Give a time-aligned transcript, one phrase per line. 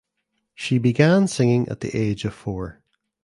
[0.55, 2.81] She began singing at the age of four.